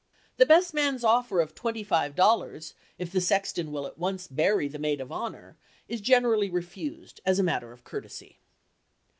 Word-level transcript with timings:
The 0.37 0.47
best 0.47 0.73
man's 0.73 1.03
offer 1.03 1.41
of 1.41 1.53
twenty 1.53 1.83
five 1.83 2.15
dollars, 2.15 2.73
if 2.97 3.11
the 3.11 3.21
sexton 3.21 3.71
will 3.71 3.85
at 3.85 3.99
once 3.99 4.25
bury 4.27 4.67
the 4.67 4.79
maid 4.79 4.99
of 4.99 5.11
honor, 5.11 5.57
is 5.87 6.01
generally 6.01 6.49
refused 6.49 7.21
as 7.23 7.37
a 7.37 7.43
matter 7.43 7.71
of 7.71 7.83
courtesy. 7.83 8.39